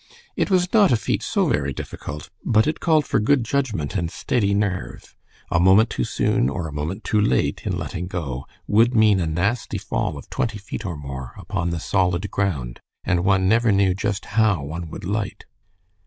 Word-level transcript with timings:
It 0.35 0.49
was 0.49 0.73
not 0.73 0.91
a 0.91 0.95
feat 0.97 1.21
so 1.21 1.45
very 1.45 1.73
difficult, 1.73 2.31
but 2.43 2.65
it 2.65 2.79
called 2.79 3.05
for 3.05 3.19
good 3.19 3.43
judgment 3.45 3.95
and 3.95 4.09
steady 4.09 4.55
nerve. 4.55 5.15
A 5.51 5.59
moment 5.59 5.91
too 5.91 6.05
soon 6.05 6.49
or 6.49 6.67
a 6.67 6.73
moment 6.73 7.03
too 7.03 7.21
late 7.21 7.67
in 7.67 7.77
letting 7.77 8.07
go, 8.07 8.47
would 8.65 8.95
mean 8.95 9.19
a 9.19 9.27
nasty 9.27 9.77
fall 9.77 10.17
of 10.17 10.27
twenty 10.31 10.57
feet 10.57 10.87
or 10.87 10.97
more 10.97 11.35
upon 11.37 11.69
the 11.69 11.79
solid 11.79 12.31
ground, 12.31 12.79
and 13.03 13.23
one 13.23 13.47
never 13.47 13.71
knew 13.71 13.93
just 13.93 14.25
how 14.25 14.63
one 14.63 14.89
would 14.89 15.05
light. 15.05 15.45